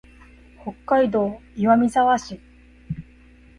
[0.63, 2.39] 北海道岩見沢市